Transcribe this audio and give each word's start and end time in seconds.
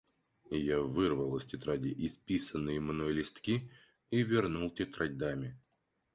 Я 0.49 0.81
вырвал 0.81 1.37
из 1.37 1.45
тетради 1.45 1.93
исписанные 1.95 2.79
мной 2.79 3.13
листки 3.13 3.69
и 4.09 4.23
вернул 4.23 4.71
тетрадь 4.71 5.19
даме. 5.19 5.59